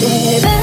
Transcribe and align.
baby. 0.00 0.59